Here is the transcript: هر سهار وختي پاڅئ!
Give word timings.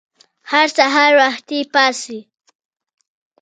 هر 0.51 0.67
سهار 0.77 1.11
وختي 1.21 1.59
پاڅئ! 1.73 2.19